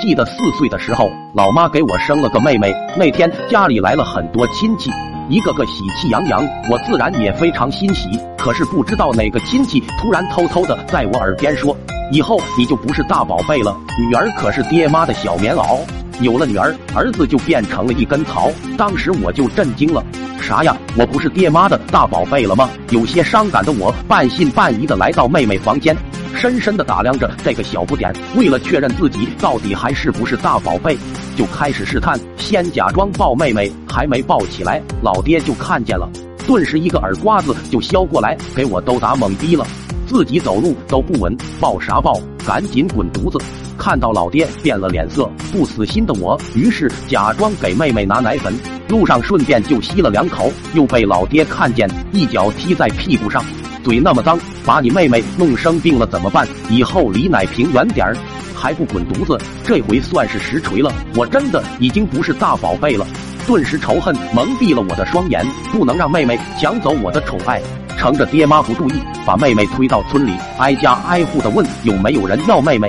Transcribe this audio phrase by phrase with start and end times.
[0.00, 2.74] 记得四岁的时候，老妈给我生了个妹妹。
[2.96, 4.90] 那天家里来了很多亲戚，
[5.28, 8.08] 一个个喜气洋洋，我自然也非常欣喜。
[8.38, 11.76] 可是不知道哪个亲戚突然偷偷的在我耳边说
[12.10, 15.80] ：“以后你就不是大宝贝了，女儿可是爹妈的小棉袄。
[16.22, 20.02] 有了女儿，儿子就变成了一根草。”当时我就震惊了，
[20.40, 20.76] 啥呀？
[20.96, 22.68] 我不是爹妈的大宝贝了吗？
[22.90, 25.96] 有些伤感的我半信半疑的来到妹妹房间。
[26.36, 30.96] 深深的打量着这个小不点，为了确认自己到底还是不是大宝贝，
[31.36, 32.18] 就开始试探。
[32.36, 36.08] 先假装抱妹妹，还没抱起来，老爹就看见了，
[36.46, 39.66] 顿时一个耳刮子就削过来，给我都打懵逼了。
[40.06, 42.18] 自己走路都不稳，抱啥抱？
[42.46, 43.38] 赶紧滚犊子！
[43.80, 48.54] 看到老爹变了脸色，不死心的我，于是假装给妹妹拿奶粉，
[48.88, 53.42] 路上顺便就吸了两口，又被老爹看见，一脚踢在屁股上。
[53.82, 56.46] 嘴那么脏，把你妹妹弄生病了怎么办？
[56.68, 58.14] 以后离奶瓶远点儿，
[58.54, 59.42] 还不滚犊子！
[59.64, 63.06] 这回算是实锤了，我真的已经不是大宝贝了。
[63.48, 67.62] 顿时仇恨蒙蔽了我的双眼，不能让妹妹抢走我的宠爱。
[67.96, 68.92] 乘着爹妈不注意，
[69.24, 72.86] 把妹妹推到村里，挨家挨户的问有没有人要妹妹，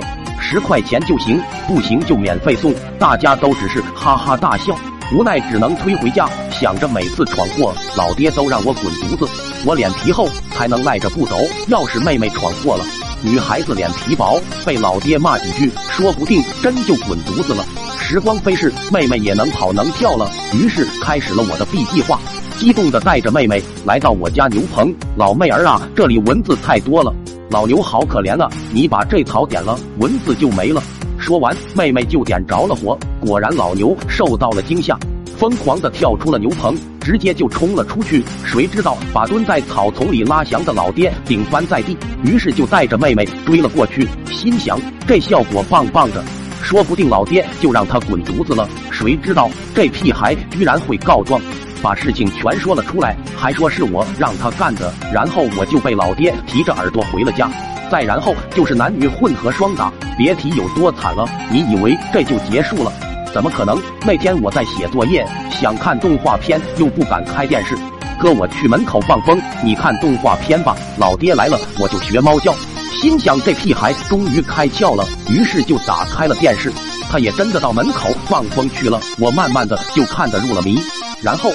[0.52, 2.74] 十块钱就行，不行就免费送。
[2.98, 4.76] 大家都只是哈哈大笑。
[5.10, 9.26] 无奈只能推回家，想着每次闯祸，老爹都让我滚犊子，
[9.64, 11.38] 我脸皮厚才能赖着不走。
[11.68, 12.84] 要是妹妹闯祸了，
[13.22, 17.64] 女孩子脸皮薄，被老爹骂几句，说不定真就滚犊子了。
[17.98, 22.20] 时光飞逝，妹妹也能跑能跳了，于是开始了我的 B 计划。
[22.58, 27.10] 激动的带着妹妹来到我家牛棚，老妹儿啊，这里蚊子太多了，
[27.52, 30.82] 老牛好可怜啊，你把这草点了，蚊子就没了。
[31.18, 32.98] 说完，妹妹就点着了火。
[33.20, 34.98] 果然，老牛受到了惊吓，
[35.36, 38.24] 疯狂的跳出了牛棚，直接就冲了出去。
[38.46, 46.24] 谁知道把蹲在草丛里拉翔的老爹顶翻在地，于是就带着妹妹追了过去，心想这效果棒棒的，
[46.62, 48.66] 说不定老爹就让他滚犊子了。
[48.90, 51.38] 谁知道这屁孩居然会告状，
[51.82, 54.92] 把事情全说了出来，还说是我让他干的。
[55.12, 57.50] 然后我就被老爹提着耳朵回了家。
[57.90, 61.28] 再然后就是男女混合双打，别提有多惨了。
[61.50, 62.92] 你以为这就结束了？
[63.34, 63.78] 怎么可能？
[64.06, 67.76] 那天我在写作业，想看动画片又不敢开电视，
[68.18, 70.76] 哥我去门口放风，你看动画片吧。
[70.98, 72.54] 老爹来了，我就学猫叫，
[73.00, 76.72] 心想这屁孩终于开窍了，于是就打开了电视。
[77.10, 80.78] 他也真的到门口放风去了，我慢慢的就看得入了迷。
[81.22, 81.50] 然后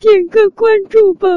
[0.00, 1.28] 点个关注吧。